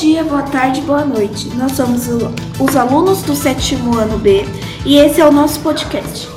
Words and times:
dia, 0.00 0.22
boa 0.22 0.42
tarde, 0.42 0.80
boa 0.82 1.04
noite. 1.04 1.48
Nós 1.56 1.72
somos 1.72 2.06
os 2.06 2.76
alunos 2.76 3.22
do 3.22 3.34
sétimo 3.34 3.98
ano 3.98 4.16
B 4.16 4.44
e 4.84 4.96
esse 4.96 5.20
é 5.20 5.26
o 5.26 5.32
nosso 5.32 5.58
podcast. 5.58 6.28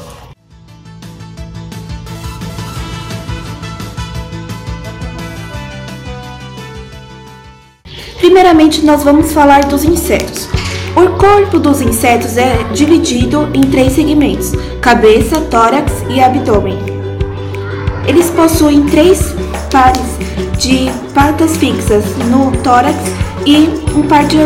Primeiramente, 8.18 8.84
nós 8.84 9.04
vamos 9.04 9.32
falar 9.32 9.66
dos 9.66 9.84
insetos. 9.84 10.50
O 10.96 11.18
corpo 11.18 11.60
dos 11.60 11.82
insetos 11.82 12.38
é 12.38 12.64
dividido 12.74 13.48
em 13.54 13.62
três 13.62 13.94
segmentos: 13.94 14.54
cabeça, 14.82 15.40
tórax 15.40 15.92
e 16.10 16.20
abdômen. 16.20 16.80
Eles 18.08 18.32
possuem 18.32 18.84
três 18.88 19.36
pares 19.72 20.18
de 20.58 20.90
patas 21.14 21.58
fixas 21.58 22.04
no 22.28 22.52
tórax 22.64 22.98
e 23.46 23.70
um 23.96 24.04
par 24.04 24.26
de 24.26 24.38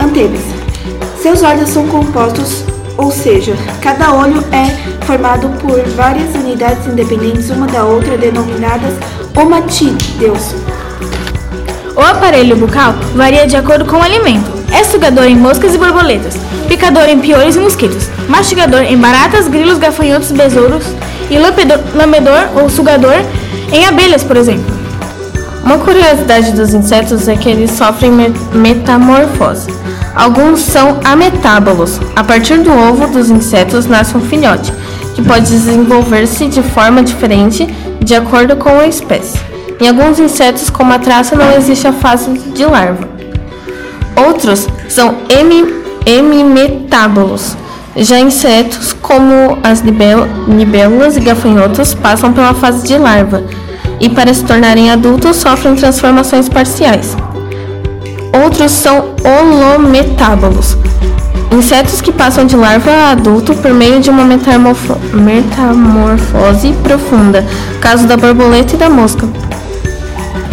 antenas. 0.00 0.40
Seus 1.20 1.42
olhos 1.42 1.68
são 1.70 1.86
compostos, 1.86 2.64
ou 2.96 3.10
seja, 3.10 3.54
cada 3.80 4.12
olho 4.14 4.42
é 4.52 4.66
formado 5.04 5.48
por 5.60 5.80
várias 5.96 6.34
unidades 6.34 6.86
independentes 6.86 7.50
uma 7.50 7.66
da 7.66 7.84
outra, 7.84 8.16
denominadas 8.16 8.94
omatídeos. 9.36 10.54
O 11.94 12.00
aparelho 12.00 12.56
bucal 12.56 12.94
varia 13.14 13.46
de 13.46 13.56
acordo 13.56 13.84
com 13.84 13.96
o 13.96 14.02
alimento. 14.02 14.50
É 14.72 14.82
sugador 14.84 15.24
em 15.24 15.36
moscas 15.36 15.74
e 15.74 15.78
borboletas, 15.78 16.34
picador 16.66 17.08
em 17.08 17.18
piolhos 17.18 17.56
e 17.56 17.60
mosquitos, 17.60 18.08
mastigador 18.28 18.80
em 18.82 18.96
baratas, 18.96 19.46
grilos, 19.46 19.78
gafanhotos, 19.78 20.32
besouros 20.32 20.84
e 21.30 21.38
lambedor 21.38 22.48
ou 22.60 22.70
sugador 22.70 23.16
em 23.72 23.86
abelhas, 23.86 24.24
por 24.24 24.36
exemplo. 24.36 24.81
Uma 25.64 25.78
curiosidade 25.78 26.52
dos 26.52 26.74
insetos 26.74 27.28
é 27.28 27.36
que 27.36 27.48
eles 27.48 27.70
sofrem 27.70 28.10
metamorfose. 28.52 29.68
Alguns 30.14 30.60
são 30.60 30.98
ametábolos. 31.04 32.00
A 32.16 32.24
partir 32.24 32.58
do 32.58 32.72
ovo 32.72 33.06
dos 33.06 33.30
insetos 33.30 33.86
nasce 33.86 34.16
um 34.16 34.20
filhote, 34.20 34.72
que 35.14 35.22
pode 35.22 35.46
desenvolver-se 35.46 36.48
de 36.48 36.62
forma 36.62 37.02
diferente 37.02 37.66
de 38.00 38.14
acordo 38.14 38.56
com 38.56 38.70
a 38.70 38.88
espécie. 38.88 39.38
Em 39.80 39.88
alguns 39.88 40.18
insetos, 40.18 40.68
como 40.68 40.92
a 40.92 40.98
traça, 40.98 41.36
não 41.36 41.52
existe 41.52 41.86
a 41.86 41.92
fase 41.92 42.30
de 42.30 42.64
larva. 42.64 43.08
Outros 44.16 44.68
são 44.88 45.14
hemimetábolos. 46.04 47.56
Já 47.94 48.18
insetos, 48.18 48.92
como 48.92 49.58
as 49.62 49.80
libélulas 49.80 51.16
e 51.16 51.20
gafanhotos, 51.20 51.94
passam 51.94 52.32
pela 52.32 52.52
fase 52.52 52.86
de 52.86 52.98
larva 52.98 53.44
e, 54.02 54.10
para 54.10 54.34
se 54.34 54.44
tornarem 54.44 54.90
adultos, 54.90 55.36
sofrem 55.36 55.76
transformações 55.76 56.48
parciais. 56.48 57.16
Outros 58.44 58.72
são 58.72 59.14
holometábolos, 59.24 60.76
insetos 61.52 62.00
que 62.00 62.10
passam 62.10 62.44
de 62.44 62.56
larva 62.56 62.90
a 62.90 63.12
adulto 63.12 63.54
por 63.54 63.72
meio 63.72 64.00
de 64.00 64.10
uma 64.10 64.24
metamorfose 64.24 66.72
profunda, 66.82 67.46
caso 67.80 68.08
da 68.08 68.16
borboleta 68.16 68.74
e 68.74 68.78
da 68.78 68.90
mosca. 68.90 69.28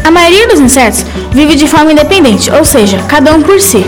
A 0.04 0.12
maioria 0.12 0.48
dos 0.48 0.60
insetos 0.60 1.04
vive 1.32 1.56
de 1.56 1.68
forma 1.68 1.92
independente, 1.92 2.52
ou 2.52 2.64
seja, 2.64 3.00
cada 3.08 3.34
um 3.34 3.42
por 3.42 3.60
si. 3.60 3.84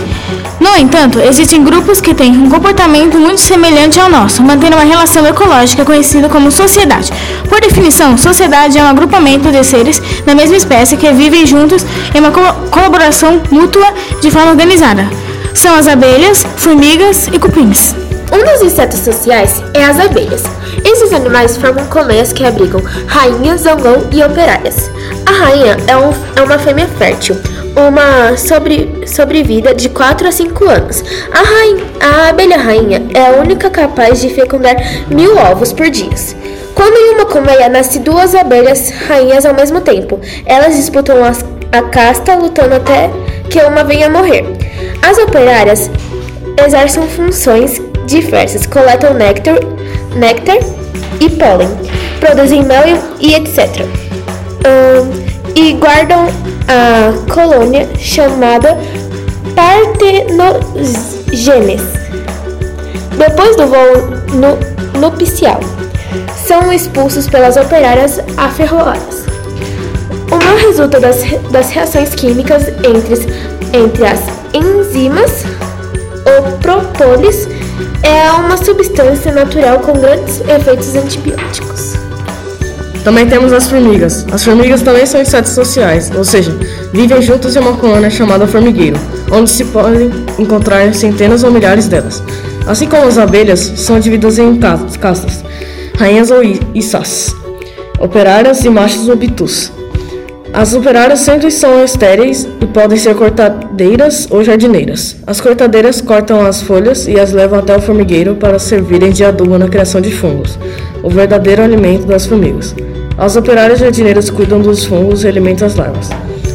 No 0.62 0.76
entanto, 0.76 1.18
existem 1.18 1.64
grupos 1.64 2.00
que 2.00 2.14
têm 2.14 2.30
um 2.36 2.48
comportamento 2.48 3.18
muito 3.18 3.40
semelhante 3.40 3.98
ao 3.98 4.08
nosso, 4.08 4.44
mantendo 4.44 4.76
uma 4.76 4.84
relação 4.84 5.26
ecológica 5.26 5.84
conhecida 5.84 6.28
como 6.28 6.52
sociedade. 6.52 7.12
Por 7.48 7.60
definição, 7.60 8.16
sociedade 8.16 8.78
é 8.78 8.82
um 8.82 8.86
agrupamento 8.86 9.50
de 9.50 9.64
seres 9.64 10.00
da 10.24 10.36
mesma 10.36 10.56
espécie 10.56 10.96
que 10.96 11.10
vivem 11.10 11.44
juntos 11.44 11.84
em 12.14 12.20
uma 12.20 12.30
co 12.30 12.40
colaboração 12.70 13.42
mútua 13.50 13.92
de 14.20 14.30
forma 14.30 14.52
organizada. 14.52 15.04
São 15.52 15.74
as 15.74 15.88
abelhas, 15.88 16.46
formigas 16.56 17.26
e 17.26 17.40
cupins. 17.40 17.96
Um 18.32 18.44
dos 18.44 18.62
insetos 18.62 19.00
sociais 19.00 19.60
é 19.74 19.84
as 19.84 19.98
abelhas. 19.98 20.44
Esses 20.84 21.12
animais 21.12 21.56
formam 21.56 21.86
colmeias 21.86 22.32
que 22.32 22.44
abrigam 22.44 22.80
rainhas, 23.08 23.62
zangão 23.62 24.06
e 24.12 24.22
operárias. 24.22 24.88
A 25.26 25.32
rainha 25.32 25.76
é, 25.88 25.96
um, 25.96 26.12
é 26.36 26.42
uma 26.42 26.56
fêmea 26.56 26.86
fértil, 26.96 27.36
uma 27.76 28.36
sobre, 28.36 29.06
sobrevida 29.06 29.74
de 29.74 29.88
4 29.88 30.28
a 30.28 30.32
5 30.32 30.64
anos. 30.68 31.04
A, 31.30 31.42
rainha, 31.42 31.84
a 32.00 32.28
abelha 32.28 32.56
rainha 32.56 33.02
é 33.14 33.26
a 33.26 33.40
única 33.40 33.70
capaz 33.70 34.20
de 34.20 34.28
fecundar 34.30 34.76
mil 35.08 35.36
ovos 35.36 35.72
por 35.72 35.88
dia. 35.88 36.10
Quando 36.74 36.96
em 36.96 37.14
uma 37.14 37.26
colmeia 37.26 37.68
nasce 37.68 37.98
duas 37.98 38.34
abelhas 38.34 38.90
rainhas 38.90 39.44
ao 39.44 39.54
mesmo 39.54 39.80
tempo, 39.80 40.20
elas 40.46 40.76
disputam 40.76 41.22
as, 41.22 41.44
a 41.70 41.82
casta 41.82 42.34
lutando 42.34 42.74
até 42.74 43.10
que 43.50 43.60
uma 43.62 43.84
venha 43.84 44.08
morrer. 44.08 44.44
As 45.02 45.18
operárias 45.18 45.90
exercem 46.64 47.06
funções 47.08 47.80
diversas, 48.06 48.66
coletam 48.66 49.14
néctar, 49.14 49.58
néctar 50.16 50.58
e 51.20 51.30
pólen, 51.30 51.68
produzem 52.20 52.64
mel 52.64 52.84
e, 53.20 53.28
e 53.28 53.34
etc. 53.34 53.86
Um, 54.64 55.32
e 55.54 55.74
guardam 55.74 56.26
a 56.72 57.12
colônia 57.32 57.88
chamada 57.98 58.76
partenogenes. 59.54 61.82
Depois 63.18 63.56
do 63.56 63.66
voo 63.66 64.08
no, 64.32 64.58
nupcial, 64.98 65.60
são 66.46 66.72
expulsos 66.72 67.28
pelas 67.28 67.58
operárias 67.58 68.20
aferroadas. 68.38 69.26
O 70.30 70.36
mal 70.42 70.56
resulta 70.56 70.98
das, 70.98 71.22
das 71.50 71.68
reações 71.70 72.14
químicas 72.14 72.68
entre, 72.68 73.16
entre 73.74 74.06
as 74.06 74.22
enzimas. 74.54 75.44
O 76.24 76.52
própolis 76.58 77.48
é 78.02 78.30
uma 78.32 78.56
substância 78.56 79.30
natural 79.30 79.80
com 79.80 79.92
grandes 79.92 80.40
efeitos 80.40 80.94
antibióticos. 80.94 81.91
Também 83.04 83.26
temos 83.26 83.52
as 83.52 83.68
formigas. 83.68 84.24
As 84.30 84.44
formigas 84.44 84.80
também 84.80 85.04
são 85.06 85.20
insetos 85.20 85.52
sociais, 85.52 86.10
ou 86.16 86.22
seja, 86.22 86.56
vivem 86.92 87.20
juntas 87.20 87.56
em 87.56 87.58
uma 87.58 87.76
colônia 87.76 88.08
chamada 88.08 88.46
formigueiro, 88.46 88.96
onde 89.30 89.50
se 89.50 89.64
podem 89.64 90.10
encontrar 90.38 90.94
centenas 90.94 91.42
ou 91.42 91.50
milhares 91.50 91.88
delas. 91.88 92.22
Assim 92.64 92.86
como 92.86 93.08
as 93.08 93.18
abelhas, 93.18 93.58
são 93.58 93.98
divididas 93.98 94.38
em 94.38 94.56
castas, 94.56 95.44
rainhas 95.96 96.30
ou 96.30 96.42
iças, 96.74 97.34
operárias 97.98 98.64
e 98.64 98.70
machos 98.70 99.08
obtus. 99.08 99.72
As 100.52 100.72
operárias 100.74 101.20
sempre 101.20 101.50
são 101.50 101.82
estéreis 101.82 102.46
e 102.60 102.66
podem 102.66 102.98
ser 102.98 103.16
cortadeiras 103.16 104.28
ou 104.30 104.44
jardineiras. 104.44 105.16
As 105.26 105.40
cortadeiras 105.40 106.00
cortam 106.00 106.44
as 106.44 106.60
folhas 106.60 107.08
e 107.08 107.18
as 107.18 107.32
levam 107.32 107.58
até 107.58 107.74
o 107.74 107.80
formigueiro 107.80 108.36
para 108.36 108.58
servirem 108.58 109.10
de 109.10 109.24
adubo 109.24 109.58
na 109.58 109.66
criação 109.66 110.00
de 110.00 110.12
fungos, 110.12 110.58
o 111.02 111.08
verdadeiro 111.08 111.62
alimento 111.62 112.06
das 112.06 112.26
formigas. 112.26 112.74
As 113.22 113.36
operárias 113.36 113.78
jardineiras 113.78 114.30
cuidam 114.30 114.60
dos 114.60 114.84
fungos 114.84 115.22
e 115.22 115.28
alimentam 115.28 115.64
as 115.64 115.76
larvas. 115.76 116.10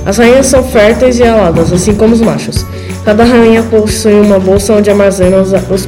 As 0.06 0.18
rainhas 0.18 0.48
são 0.48 0.62
férteis 0.62 1.18
e 1.18 1.24
aladas, 1.24 1.72
assim 1.72 1.96
como 1.96 2.14
os 2.14 2.20
machos. 2.20 2.66
Cada 3.06 3.24
rainha 3.24 3.64
possui 3.64 4.20
uma 4.20 4.38
bolsa 4.38 4.74
onde 4.74 4.90
armazena 4.90 5.38
os, 5.38 5.54
os, 5.54 5.88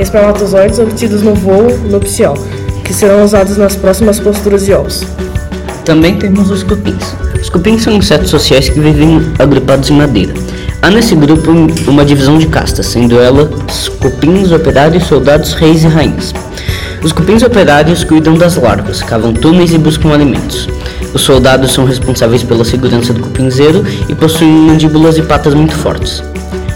espermatozoides 0.00 0.80
obtidos 0.80 1.22
no 1.22 1.32
voo 1.32 1.78
nupcial, 1.88 2.34
que 2.82 2.92
serão 2.92 3.22
usados 3.22 3.56
nas 3.56 3.76
próximas 3.76 4.18
posturas 4.18 4.66
de 4.66 4.72
ovos. 4.72 5.04
Também 5.84 6.18
temos 6.18 6.50
os 6.50 6.64
cupins. 6.64 7.14
Os 7.40 7.48
cupins 7.48 7.84
são 7.84 7.92
insetos 7.92 8.30
sociais 8.30 8.68
que 8.68 8.80
vivem 8.80 9.30
agrupados 9.38 9.88
em 9.90 9.94
madeira. 9.94 10.34
Há 10.82 10.90
nesse 10.90 11.14
grupo 11.14 11.52
uma 11.86 12.04
divisão 12.04 12.36
de 12.36 12.48
castas, 12.48 12.86
sendo 12.86 13.20
elas 13.20 13.88
cupins, 14.00 14.50
operários, 14.50 15.04
soldados, 15.04 15.52
reis 15.52 15.84
e 15.84 15.86
rainhas. 15.86 16.34
Os 17.02 17.12
cupins 17.12 17.42
operários 17.42 18.04
cuidam 18.04 18.34
das 18.34 18.56
larvas, 18.56 19.02
cavam 19.02 19.32
túneis 19.32 19.72
e 19.72 19.78
buscam 19.78 20.12
alimentos. 20.12 20.68
Os 21.12 21.22
soldados 21.22 21.72
são 21.72 21.84
responsáveis 21.84 22.42
pela 22.42 22.64
segurança 22.64 23.12
do 23.12 23.20
cupinzeiro 23.20 23.84
e 24.08 24.14
possuem 24.14 24.50
mandíbulas 24.50 25.16
e 25.16 25.22
patas 25.22 25.54
muito 25.54 25.74
fortes. 25.74 26.22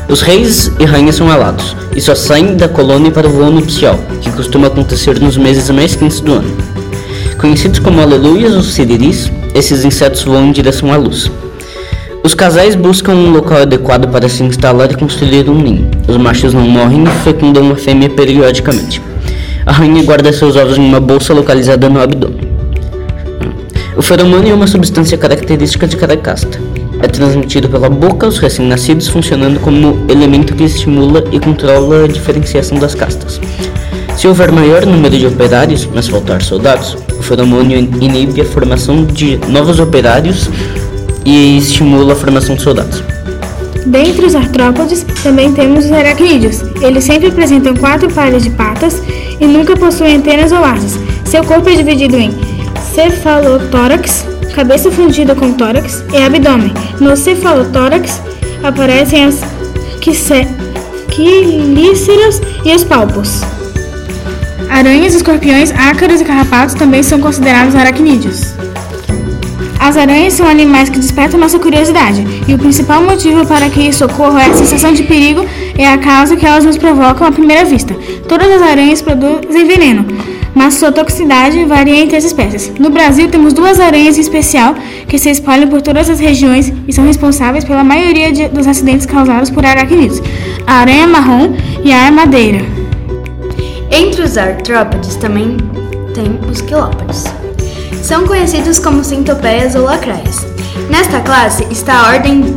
Os 0.08 0.22
reis 0.22 0.70
e 0.78 0.84
rainhas 0.84 1.16
são 1.16 1.30
alados 1.30 1.76
e 1.94 2.00
só 2.00 2.14
saem 2.14 2.56
da 2.56 2.68
colônia 2.68 3.10
para 3.10 3.28
o 3.28 3.30
voo 3.30 3.50
nupcial, 3.50 3.98
que 4.20 4.30
costuma 4.32 4.66
acontecer 4.66 5.20
nos 5.20 5.36
meses 5.36 5.68
mais 5.70 5.94
quentes 5.94 6.20
do 6.20 6.34
ano. 6.34 6.56
Conhecidos 7.38 7.78
como 7.78 8.00
aleluias 8.00 8.54
ou 8.54 8.62
siriris, 8.62 9.30
esses 9.54 9.84
insetos 9.84 10.22
voam 10.24 10.46
em 10.46 10.52
direção 10.52 10.92
à 10.92 10.96
luz. 10.96 11.30
Os 12.22 12.34
casais 12.34 12.74
buscam 12.74 13.12
um 13.12 13.30
local 13.30 13.58
adequado 13.58 14.08
para 14.10 14.28
se 14.28 14.42
instalar 14.42 14.90
e 14.90 14.96
construir 14.96 15.48
um 15.48 15.54
ninho. 15.54 15.90
Os 16.06 16.16
machos 16.16 16.52
não 16.52 16.62
morrem 16.62 17.04
e 17.04 17.24
fecundam 17.24 17.62
uma 17.62 17.76
fêmea 17.76 18.10
periodicamente. 18.10 19.09
A 19.70 19.72
rainha 19.72 20.02
guarda 20.02 20.32
seus 20.32 20.56
ovos 20.56 20.76
em 20.76 20.80
uma 20.80 20.98
bolsa 20.98 21.32
localizada 21.32 21.88
no 21.88 22.00
abdômen. 22.00 22.40
O 23.96 24.02
feromônio 24.02 24.50
é 24.50 24.54
uma 24.54 24.66
substância 24.66 25.16
característica 25.16 25.86
de 25.86 25.96
cada 25.96 26.16
casta. 26.16 26.60
É 27.00 27.06
transmitido 27.06 27.68
pela 27.68 27.88
boca 27.88 28.26
aos 28.26 28.38
recém-nascidos, 28.38 29.06
funcionando 29.06 29.60
como 29.60 30.04
elemento 30.10 30.56
que 30.56 30.64
estimula 30.64 31.22
e 31.30 31.38
controla 31.38 32.02
a 32.02 32.08
diferenciação 32.08 32.80
das 32.80 32.96
castas. 32.96 33.40
Se 34.16 34.26
houver 34.26 34.50
maior 34.50 34.84
número 34.84 35.16
de 35.16 35.28
operários, 35.28 35.88
mas 35.94 36.08
faltar 36.08 36.42
soldados, 36.42 36.98
o 37.16 37.22
feromônio 37.22 37.78
inibe 37.78 38.40
a 38.40 38.44
formação 38.44 39.04
de 39.04 39.36
novos 39.46 39.78
operários 39.78 40.50
e 41.24 41.58
estimula 41.58 42.14
a 42.14 42.16
formação 42.16 42.56
de 42.56 42.62
soldados. 42.62 43.04
Dentre 43.86 44.26
os 44.26 44.34
artrópodes, 44.34 45.06
também 45.22 45.52
temos 45.52 45.84
os 45.84 45.92
aracnídeos. 45.92 46.60
Eles 46.82 47.04
sempre 47.04 47.28
apresentam 47.28 47.76
quatro 47.76 48.10
pares 48.12 48.42
de 48.42 48.50
patas 48.50 49.00
e 49.40 49.46
nunca 49.46 49.76
possuem 49.76 50.16
antenas 50.16 50.52
ou 50.52 50.64
asas. 50.64 50.98
Seu 51.24 51.42
corpo 51.44 51.68
é 51.68 51.74
dividido 51.74 52.16
em 52.16 52.30
cefalotórax, 52.94 54.26
cabeça 54.54 54.90
fundida 54.90 55.34
com 55.34 55.52
tórax 55.52 56.04
e 56.12 56.16
abdômen. 56.18 56.72
No 57.00 57.16
cefalotórax 57.16 58.20
aparecem 58.62 59.24
as 59.24 59.40
quilíceras 61.10 62.40
e 62.64 62.74
os 62.74 62.84
palpos. 62.84 63.42
Aranhas, 64.68 65.14
escorpiões, 65.14 65.72
ácaros 65.72 66.20
e 66.20 66.24
carrapatos 66.24 66.74
também 66.74 67.02
são 67.02 67.20
considerados 67.20 67.74
aracnídeos. 67.74 68.59
As 69.80 69.96
aranhas 69.96 70.34
são 70.34 70.46
animais 70.46 70.90
que 70.90 70.98
despertam 70.98 71.40
nossa 71.40 71.58
curiosidade, 71.58 72.22
e 72.46 72.52
o 72.52 72.58
principal 72.58 73.02
motivo 73.02 73.46
para 73.46 73.70
que 73.70 73.80
isso 73.80 74.04
ocorra 74.04 74.42
é 74.42 74.50
a 74.50 74.54
sensação 74.54 74.92
de 74.92 75.04
perigo 75.04 75.46
e 75.76 75.82
a 75.82 75.96
causa 75.96 76.36
que 76.36 76.44
elas 76.44 76.66
nos 76.66 76.76
provocam 76.76 77.26
à 77.26 77.32
primeira 77.32 77.64
vista. 77.64 77.94
Todas 78.28 78.52
as 78.52 78.60
aranhas 78.60 79.00
produzem 79.00 79.66
veneno, 79.66 80.04
mas 80.54 80.74
sua 80.74 80.92
toxicidade 80.92 81.64
varia 81.64 81.98
entre 81.98 82.14
as 82.14 82.24
espécies. 82.24 82.70
No 82.78 82.90
Brasil, 82.90 83.28
temos 83.28 83.54
duas 83.54 83.80
aranhas 83.80 84.18
em 84.18 84.20
especial 84.20 84.74
que 85.08 85.18
se 85.18 85.30
espalham 85.30 85.66
por 85.66 85.80
todas 85.80 86.10
as 86.10 86.20
regiões 86.20 86.70
e 86.86 86.92
são 86.92 87.06
responsáveis 87.06 87.64
pela 87.64 87.82
maioria 87.82 88.30
de, 88.30 88.48
dos 88.48 88.66
acidentes 88.66 89.06
causados 89.06 89.48
por 89.48 89.64
aracnídeos: 89.64 90.20
a 90.66 90.74
aranha 90.74 91.06
marrom 91.06 91.54
e 91.82 91.90
a 91.90 92.04
armadeira. 92.04 92.60
Entre 93.90 94.20
os 94.20 94.36
artrópodes 94.36 95.16
também 95.16 95.56
tem 96.14 96.38
os 96.50 96.60
quilópodes. 96.60 97.39
São 98.02 98.26
conhecidos 98.26 98.78
como 98.78 99.04
centopeias 99.04 99.74
ou 99.74 99.82
lacraias. 99.84 100.46
Nesta 100.88 101.20
classe 101.20 101.66
está 101.70 101.94
a 101.94 102.08
ordem 102.12 102.56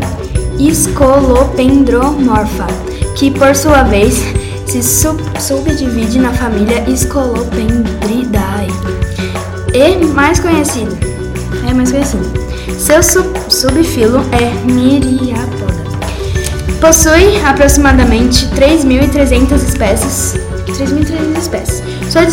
Scolopendromorpha, 0.74 2.68
que 3.16 3.32
por 3.32 3.56
sua 3.56 3.84
vez 3.84 4.16
se 4.66 4.82
sub 4.82 5.22
subdivide 5.40 6.20
na 6.20 6.32
família 6.32 6.84
Scolopendridae. 6.96 8.68
E 9.74 10.06
mais 10.06 10.40
conhecido, 10.40 10.96
é 11.68 11.74
mais 11.74 11.92
conhecido. 11.92 12.32
Seu 12.78 13.04
sub 13.04 13.28
subfilo 13.50 14.22
é 14.32 14.72
Myriapoda. 14.72 15.84
Possui 16.80 17.38
aproximadamente 17.46 18.46
3.300 18.50 19.56
espécies 19.56 20.53
3.300 20.72 21.38
espécies. 21.38 21.84
Sua 22.10 22.26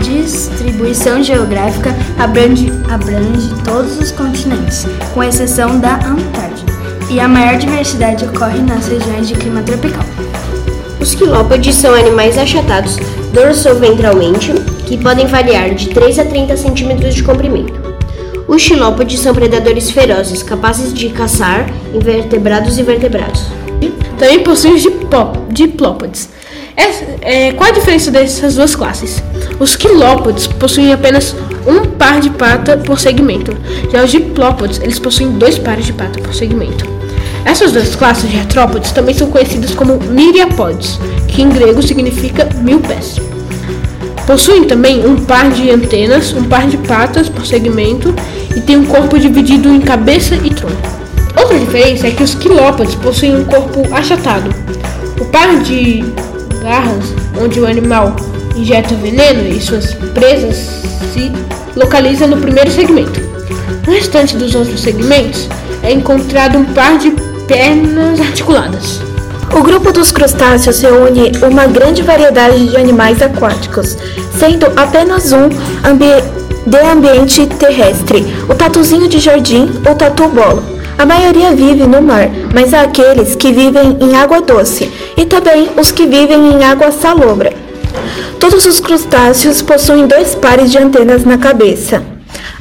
distribuição 0.00 1.22
geográfica 1.22 1.94
abrange, 2.18 2.72
abrange 2.90 3.50
todos 3.64 3.98
os 3.98 4.10
continentes, 4.10 4.86
com 5.14 5.22
exceção 5.22 5.78
da 5.78 5.96
Antártida, 5.96 6.72
e 7.10 7.20
a 7.20 7.28
maior 7.28 7.58
diversidade 7.58 8.24
ocorre 8.24 8.60
nas 8.60 8.88
regiões 8.88 9.28
de 9.28 9.34
clima 9.34 9.62
tropical. 9.62 10.04
Os 11.00 11.14
quilópodes 11.14 11.74
são 11.74 11.94
animais 11.94 12.38
achatados 12.38 12.96
dorso-ventralmente, 13.32 14.52
que 14.86 14.96
podem 14.98 15.26
variar 15.26 15.74
de 15.74 15.88
3 15.88 16.18
a 16.18 16.24
30 16.24 16.56
centímetros 16.56 17.14
de 17.14 17.22
comprimento. 17.22 17.72
Os 18.46 18.60
xilópodes 18.60 19.20
são 19.20 19.34
predadores 19.34 19.90
ferozes, 19.90 20.42
capazes 20.42 20.92
de 20.92 21.08
caçar 21.08 21.66
invertebrados 21.94 22.78
e 22.78 22.82
vertebrados. 22.82 23.46
Também 24.18 24.40
possuem 24.44 24.76
diplópodes, 25.48 26.28
é, 26.76 27.48
é, 27.48 27.52
qual 27.52 27.70
a 27.70 27.72
diferença 27.72 28.10
dessas 28.10 28.54
duas 28.56 28.74
classes? 28.74 29.22
Os 29.58 29.76
quilópodes 29.76 30.46
possuem 30.46 30.92
apenas 30.92 31.36
um 31.66 31.86
par 31.90 32.20
de 32.20 32.30
pata 32.30 32.76
por 32.78 32.98
segmento, 32.98 33.56
já 33.90 34.02
os 34.02 34.10
diplópodes 34.10 34.80
eles 34.80 34.98
possuem 34.98 35.32
dois 35.32 35.58
pares 35.58 35.86
de 35.86 35.92
pata 35.92 36.20
por 36.20 36.34
segmento. 36.34 36.84
Essas 37.44 37.72
duas 37.72 37.94
classes 37.94 38.30
de 38.30 38.38
artrópodes 38.38 38.92
também 38.92 39.14
são 39.14 39.28
conhecidas 39.28 39.74
como 39.74 39.98
miriapodes, 39.98 40.98
que 41.28 41.42
em 41.42 41.48
grego 41.48 41.82
significa 41.82 42.48
mil 42.60 42.80
pés. 42.80 43.20
Possuem 44.26 44.64
também 44.64 45.04
um 45.04 45.16
par 45.16 45.50
de 45.50 45.70
antenas, 45.70 46.32
um 46.32 46.44
par 46.44 46.68
de 46.68 46.76
patas 46.78 47.28
por 47.28 47.44
segmento 47.44 48.14
e 48.56 48.60
têm 48.60 48.76
um 48.76 48.84
corpo 48.84 49.18
dividido 49.18 49.68
em 49.68 49.80
cabeça 49.80 50.36
e 50.36 50.50
tronco. 50.50 50.76
Outra 51.36 51.58
diferença 51.58 52.06
é 52.06 52.10
que 52.12 52.22
os 52.22 52.34
quilópodes 52.34 52.94
possuem 52.94 53.36
um 53.36 53.44
corpo 53.44 53.82
achatado. 53.92 54.54
O 55.20 55.24
par 55.26 55.58
de 55.60 56.04
garras, 56.62 57.14
onde 57.40 57.60
o 57.60 57.66
animal 57.66 58.14
injeta 58.56 58.94
veneno 58.94 59.46
e 59.48 59.60
suas 59.60 59.94
presas 60.14 60.56
se 61.12 61.32
localizam 61.76 62.28
no 62.28 62.36
primeiro 62.36 62.70
segmento. 62.70 63.20
No 63.86 63.92
restante 63.92 64.36
dos 64.36 64.54
outros 64.54 64.80
segmentos 64.80 65.48
é 65.82 65.92
encontrado 65.92 66.58
um 66.58 66.64
par 66.66 66.98
de 66.98 67.10
pernas 67.46 68.20
articuladas. 68.20 69.00
O 69.54 69.62
grupo 69.62 69.92
dos 69.92 70.10
crustáceos 70.10 70.80
reúne 70.80 71.32
uma 71.42 71.66
grande 71.66 72.02
variedade 72.02 72.68
de 72.68 72.76
animais 72.76 73.20
aquáticos, 73.20 73.98
sendo 74.38 74.66
apenas 74.76 75.32
um 75.32 75.50
ambi 75.84 76.06
de 76.64 76.78
ambiente 76.78 77.46
terrestre, 77.58 78.24
o 78.48 78.54
tatuzinho 78.54 79.08
de 79.08 79.18
jardim 79.18 79.68
ou 79.86 79.94
tatu-bola. 79.94 80.71
A 80.98 81.06
maioria 81.06 81.52
vive 81.54 81.86
no 81.86 82.00
mar, 82.02 82.28
mas 82.54 82.72
há 82.72 82.82
aqueles 82.82 83.34
que 83.34 83.52
vivem 83.52 83.98
em 84.00 84.16
água 84.16 84.40
doce 84.40 84.90
e 85.16 85.24
também 85.24 85.70
os 85.76 85.90
que 85.90 86.06
vivem 86.06 86.52
em 86.52 86.64
água 86.64 86.92
salobra. 86.92 87.52
Todos 88.38 88.66
os 88.66 88.80
crustáceos 88.80 89.62
possuem 89.62 90.06
dois 90.06 90.34
pares 90.34 90.70
de 90.70 90.78
antenas 90.78 91.24
na 91.24 91.38
cabeça. 91.38 92.11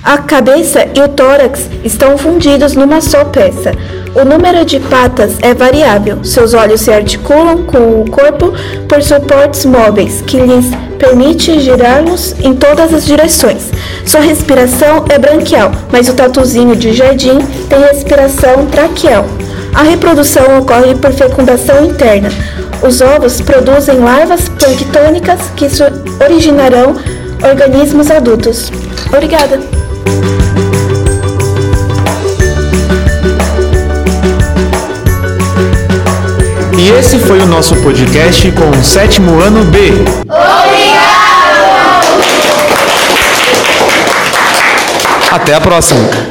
A 0.03 0.17
cabeça 0.17 0.87
e 0.95 0.99
o 0.99 1.07
tórax 1.07 1.69
estão 1.83 2.17
fundidos 2.17 2.73
numa 2.73 3.01
só 3.01 3.23
peça. 3.23 3.71
O 4.15 4.25
número 4.25 4.65
de 4.65 4.79
patas 4.79 5.33
é 5.43 5.53
variável. 5.53 6.23
Seus 6.23 6.55
olhos 6.55 6.81
se 6.81 6.91
articulam 6.91 7.63
com 7.65 8.01
o 8.01 8.09
corpo 8.09 8.51
por 8.89 9.01
suportes 9.03 9.63
móveis, 9.63 10.23
que 10.25 10.37
lhes 10.37 10.65
permite 10.97 11.59
girá-los 11.59 12.35
em 12.39 12.55
todas 12.55 12.91
as 12.93 13.05
direções. 13.05 13.71
Sua 14.03 14.21
respiração 14.21 15.05
é 15.07 15.19
branquial, 15.19 15.71
mas 15.91 16.09
o 16.09 16.15
tatuzinho 16.15 16.75
de 16.75 16.93
jardim 16.93 17.37
tem 17.69 17.79
respiração 17.79 18.65
traqueal. 18.65 19.25
A 19.73 19.83
reprodução 19.83 20.57
ocorre 20.57 20.95
por 20.95 21.13
fecundação 21.13 21.85
interna. 21.85 22.29
Os 22.81 23.01
ovos 23.01 23.39
produzem 23.39 23.99
larvas 23.99 24.49
planctônicas 24.49 25.39
que 25.55 25.67
originarão 26.25 26.95
organismos 27.43 28.09
adultos. 28.09 28.71
Obrigada! 29.13 29.80
E 36.77 36.89
esse 36.89 37.19
foi 37.19 37.39
o 37.39 37.45
nosso 37.45 37.75
podcast 37.75 38.51
com 38.53 38.69
o 38.71 38.83
sétimo 38.83 39.39
ano 39.39 39.63
B. 39.65 39.91
Obrigado! 39.91 40.31
Até 45.31 45.53
a 45.53 45.61
próxima! 45.61 46.30